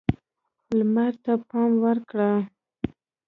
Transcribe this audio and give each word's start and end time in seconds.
لمر 0.77 1.13
ته 1.23 1.33
پام 1.49 1.71
وکړئ. 1.83 2.35